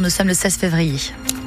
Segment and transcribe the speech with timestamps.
[0.00, 0.98] Nous sommes le 16 février.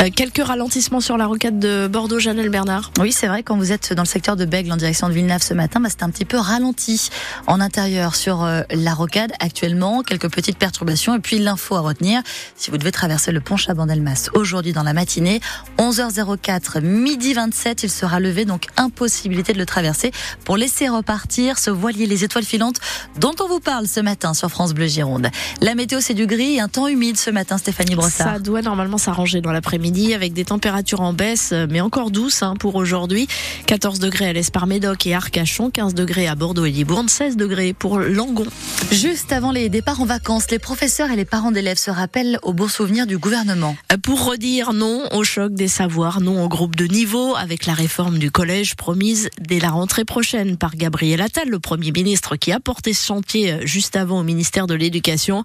[0.00, 2.92] Euh, quelques ralentissements sur la rocade de Bordeaux, Janelle Bernard.
[3.00, 5.42] Oui, c'est vrai, quand vous êtes dans le secteur de Bègle en direction de Villeneuve
[5.42, 7.10] ce matin, bah, c'est un petit peu ralenti
[7.48, 10.02] en intérieur sur euh, la rocade actuellement.
[10.02, 12.22] Quelques petites perturbations et puis l'info à retenir.
[12.54, 15.40] Si vous devez traverser le pont Chabandelmas aujourd'hui dans la matinée,
[15.78, 20.12] 11h04, midi 27, il sera levé, donc impossibilité de le traverser
[20.44, 22.78] pour laisser repartir ce voilier les étoiles filantes
[23.18, 25.28] dont on vous parle ce matin sur France Bleu Gironde.
[25.60, 28.34] La météo, c'est du gris et un temps humide ce matin, Stéphanie Brossard.
[28.34, 32.54] Ça doit normalement s'arranger dans l'après-midi avec des températures en baisse, mais encore douces hein,
[32.58, 33.26] pour aujourd'hui.
[33.66, 37.98] 14 degrés à l'Esparmédoc et Arcachon, 15 degrés à Bordeaux et Libourne, 16 degrés pour
[37.98, 38.46] Langon.
[38.92, 42.52] Juste avant les départs en vacances, les professeurs et les parents d'élèves se rappellent aux
[42.52, 43.76] beaux souvenirs du gouvernement.
[44.02, 48.18] Pour redire non au choc des savoirs, non au groupe de niveau, avec la réforme
[48.18, 52.60] du collège promise dès la rentrée prochaine par Gabriel Attal, le Premier ministre qui a
[52.60, 55.44] porté ce chantier juste avant au ministère de l'Éducation.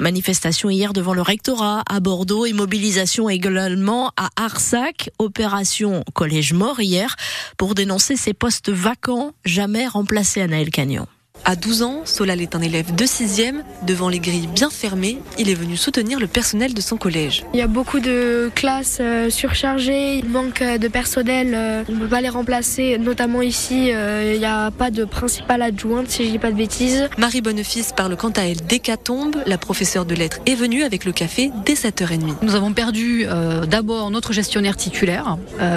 [0.00, 6.80] Manifestation hier devant le rectorat à Bordeaux et mobilisation également à Arsac, opération collège mort
[6.80, 7.16] hier,
[7.56, 11.06] pour dénoncer ces postes vacants jamais remplacés à Naël Cagnon.
[11.46, 13.56] À 12 ans, Solal est un élève de 6e.
[13.82, 17.44] Devant les grilles bien fermées, il est venu soutenir le personnel de son collège.
[17.52, 21.92] Il y a beaucoup de classes euh, surchargées, il manque euh, de personnel, euh, on
[21.92, 22.96] ne peut pas les remplacer.
[22.96, 27.10] Notamment ici, il n'y a pas de principale adjointe, si je dis pas de bêtises.
[27.18, 29.36] Marie Bonnefils parle quant à elle d'hécatombe.
[29.44, 32.36] La professeure de lettres est venue avec le café dès 7h30.
[32.40, 33.26] Nous avons perdu
[33.68, 35.36] d'abord notre gestionnaire titulaire,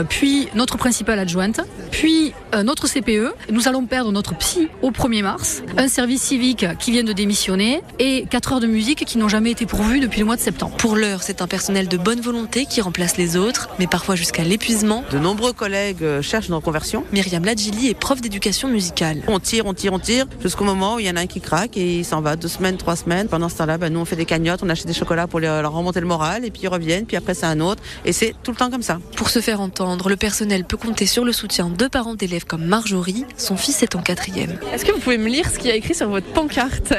[0.09, 1.59] puis notre principale adjointe,
[1.91, 3.33] puis notre CPE.
[3.51, 7.81] Nous allons perdre notre psy au 1er mars un service civique qui vient de démissionner
[7.99, 10.75] et 4 heures de musique qui n'ont jamais été pourvues depuis le mois de septembre.
[10.77, 14.43] Pour l'heure, c'est un personnel de bonne volonté qui remplace les autres, mais parfois jusqu'à
[14.43, 15.03] l'épuisement.
[15.11, 17.03] De nombreux collègues euh, cherchent une reconversion.
[17.11, 19.21] Myriam Ladjili est prof d'éducation musicale.
[19.27, 21.41] On tire, on tire, on tire, jusqu'au moment où il y en a un qui
[21.41, 23.27] craque et il s'en va deux semaines, trois semaines.
[23.27, 25.71] Pendant ce temps-là, ben, nous on fait des cagnottes, on achète des chocolats pour leur
[25.71, 27.81] remonter le moral et puis ils reviennent, puis après c'est un autre.
[28.05, 28.99] Et c'est tout le temps comme ça.
[29.15, 32.65] Pour se faire entendre, le personnel peut compter sur le soutien de parents d'élèves comme
[32.65, 33.25] Marjorie.
[33.37, 34.59] Son fils est en quatrième.
[34.73, 36.93] Est-ce que vous pouvez me lire ce qu'il y a écrit sur votre pancarte?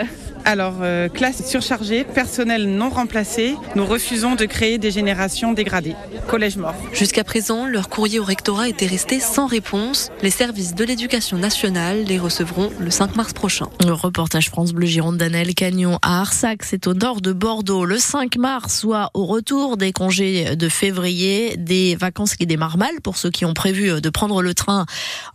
[0.49, 5.95] Alors, euh, classe surchargée, personnel non remplacé, nous refusons de créer des générations dégradées.
[6.27, 6.75] Collège mort.
[6.95, 10.09] Jusqu'à présent, leur courrier au rectorat était resté sans réponse.
[10.23, 13.67] Les services de l'éducation nationale les recevront le 5 mars prochain.
[13.85, 17.85] Le reportage France Bleu Gironde d'Anel Cagnon à Arsac, c'est au nord de Bordeaux.
[17.85, 23.03] Le 5 mars, soit au retour des congés de février, des vacances qui démarrent mal
[23.03, 24.87] pour ceux qui ont prévu de prendre le train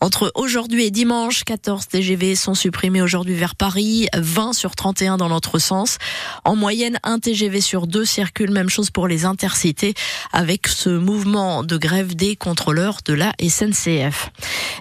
[0.02, 1.44] entre aujourd'hui et dimanche.
[1.44, 5.98] 14 TGV sont supprimés aujourd'hui vers Paris, 20 sur 31 dans l'autre sens.
[6.46, 8.52] En moyenne, un TGV sur deux circule.
[8.52, 9.94] Même chose pour les intercités
[10.32, 14.30] avec ce mouvement de grève des contrôleurs de la SNCF.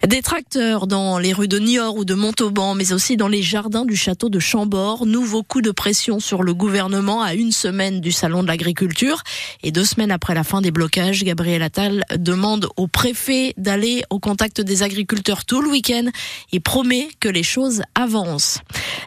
[0.07, 3.85] Des tracteurs dans les rues de Niort ou de Montauban, mais aussi dans les jardins
[3.85, 5.07] du château de Chambord.
[5.07, 9.23] Nouveau coup de pression sur le gouvernement à une semaine du salon de l'agriculture
[9.63, 11.25] et deux semaines après la fin des blocages.
[11.25, 16.07] Gabriel Attal demande au préfet d'aller au contact des agriculteurs tout le week-end
[16.53, 18.61] et promet que les choses avancent.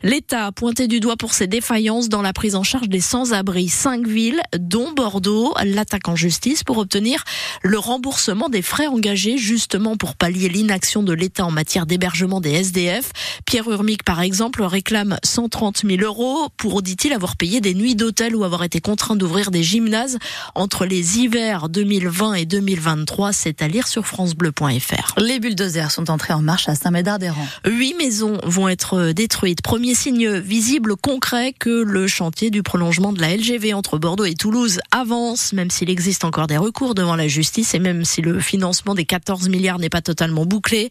[0.04, 3.70] L'État a pointé du doigt pour ses défaillances dans la prise en charge des sans-abri.
[3.70, 7.24] Cinq villes, dont Bordeaux, l'attaque en justice pour obtenir
[7.64, 12.52] le remboursement des frais engagés justement pour pallier l'inaction de l'État en matière d'hébergement des
[12.52, 13.12] SDF.
[13.46, 18.36] Pierre Urmic, par exemple, réclame 130 000 euros pour, dit-il, avoir payé des nuits d'hôtel
[18.36, 20.18] ou avoir été contraint d'ouvrir des gymnases
[20.54, 23.34] entre les hivers 2020 et 2023.
[23.34, 25.20] C'est à lire sur francebleu.fr.
[25.20, 27.48] Les bulldozers sont entrés en marche à Saint-Médard-des-Rangs.
[27.66, 29.62] Huit maisons vont être détruites.
[29.62, 34.36] Premier signe visible, concret, que le chantier du prolongement de la LGV entre Bordeaux et
[34.36, 38.40] Toulouse avance, même s'il existe encore des recours devant la justice et même si le
[38.40, 40.90] financement des 14 milliards n'est pas totalement bouclé.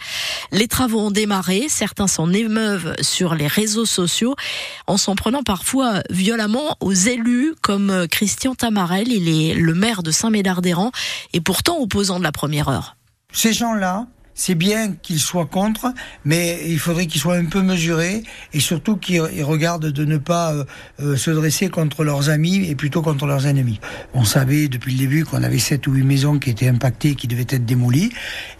[0.50, 4.34] Les travaux ont démarré, certains s'en émeuvent sur les réseaux sociaux
[4.88, 10.10] en s'en prenant parfois violemment aux élus comme Christian Tamarel, il est le maire de
[10.10, 10.92] Saint-Médard-des-Rangs
[11.32, 12.96] et pourtant opposant de la première heure.
[13.32, 15.92] Ces gens-là, c'est bien qu'ils soient contre,
[16.24, 20.52] mais il faudrait qu'ils soient un peu mesurés et surtout qu'ils regardent de ne pas
[20.52, 20.64] euh,
[21.00, 23.80] euh, se dresser contre leurs amis et plutôt contre leurs ennemis.
[24.12, 27.28] On savait depuis le début qu'on avait sept ou huit maisons qui étaient impactées, qui
[27.28, 28.10] devaient être démolies.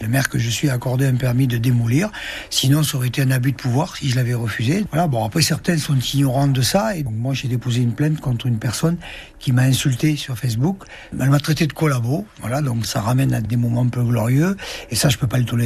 [0.01, 2.09] Le maire que je suis a accordé un permis de démolir.
[2.49, 4.85] Sinon, ça aurait été un abus de pouvoir si je l'avais refusé.
[4.91, 5.07] Voilà.
[5.07, 8.45] Bon, après, certains sont ignorants de ça et donc moi, j'ai déposé une plainte contre
[8.47, 8.97] une personne
[9.39, 10.83] qui m'a insulté sur Facebook.
[11.19, 12.25] Elle m'a traité de collabo.
[12.39, 14.55] Voilà, donc ça ramène à des moments un peu glorieux
[14.89, 15.64] et ça, je peux pas le tolérer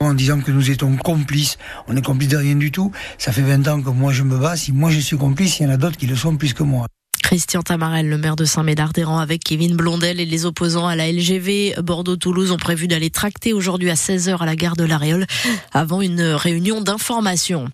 [0.00, 1.58] en disant que nous étions complices.
[1.88, 2.92] On est complices de rien du tout.
[3.18, 4.56] Ça fait 20 ans que moi je me bats.
[4.56, 6.62] Si moi je suis complice, il y en a d'autres qui le sont plus que
[6.62, 6.86] moi.
[7.30, 11.76] Christian Tamarel, le maire de Saint-Médard-des-Rangs, avec Kevin Blondel et les opposants à la LGV
[11.80, 15.26] Bordeaux-Toulouse ont prévu d'aller tracter aujourd'hui à 16h à la gare de l'Aréole
[15.72, 17.68] avant une réunion d'information.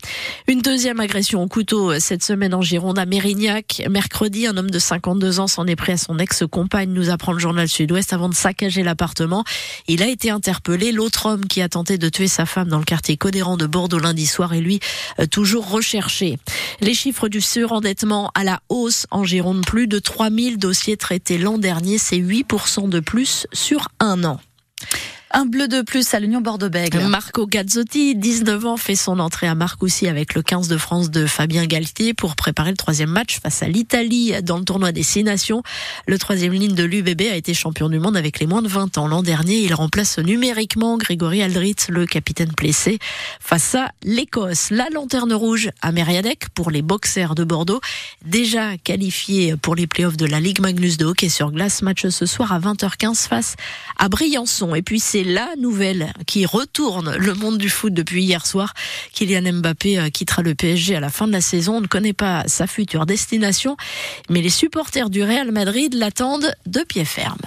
[0.47, 3.83] Une deuxième agression au couteau cette semaine en Gironde à Mérignac.
[3.89, 7.39] Mercredi, un homme de 52 ans s'en est pris à son ex-compagne, nous apprend le
[7.39, 9.43] journal Sud-Ouest, avant de saccager l'appartement.
[9.89, 10.93] Il a été interpellé.
[10.93, 14.01] L'autre homme qui a tenté de tuer sa femme dans le quartier Codéran de Bordeaux
[14.01, 14.81] lundi soir est lui
[15.19, 16.39] euh, toujours recherché.
[16.83, 21.59] Les chiffres du surendettement à la hausse en Gironde, plus de 3000 dossiers traités l'an
[21.59, 24.41] dernier, c'est 8% de plus sur un an.
[25.33, 27.03] Un bleu de plus à l'Union Bordeaux-Bègles.
[27.09, 31.27] Marco Gazzotti, 19 ans, fait son entrée à Marcoussis avec le 15 de France de
[31.27, 35.25] Fabien Galtier pour préparer le troisième match face à l'Italie dans le tournoi des Six
[35.25, 35.65] Nations.
[36.07, 38.99] Le troisième ligne de l'UBB a été champion du monde avec les moins de 20
[38.99, 39.09] ans.
[39.09, 43.01] L'an dernier, il remplace numériquement Grégory Aldritz, le capitaine blessé,
[43.41, 44.71] face à l'Écosse.
[44.71, 47.81] La lanterne rouge à Mériadec pour les boxers de Bordeaux,
[48.25, 51.83] déjà qualifiés pour les playoffs de la Ligue Magnus de hockey sur glace.
[51.83, 53.57] Match ce soir à 20h15 face
[53.99, 54.77] à Briançon.
[54.77, 58.75] Et puis c'est la nouvelle qui retourne le monde du foot depuis hier soir.
[59.15, 61.77] Kylian Mbappé euh, quittera le PSG à la fin de la saison.
[61.77, 63.79] On ne connaît pas sa future destination,
[64.29, 67.39] mais les supporters du Real Madrid l'attendent de pied ferme.